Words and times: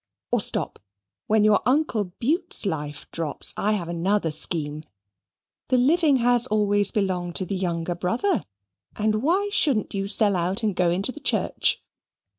or, 0.31 0.41
stop, 0.41 0.79
when 1.27 1.43
your 1.43 1.61
uncle 1.63 2.05
Bute's 2.05 2.65
life 2.65 3.05
drops, 3.11 3.53
I 3.55 3.73
have 3.73 3.87
another 3.87 4.31
scheme. 4.31 4.81
The 5.67 5.77
living 5.77 6.17
has 6.17 6.47
always 6.47 6.89
belonged 6.89 7.35
to 7.35 7.45
the 7.45 7.55
younger 7.55 7.93
brother, 7.93 8.43
and 8.95 9.21
why 9.21 9.49
shouldn't 9.51 9.93
you 9.93 10.07
sell 10.07 10.35
out 10.35 10.63
and 10.63 10.75
go 10.75 10.89
into 10.89 11.11
the 11.11 11.19
Church?" 11.19 11.83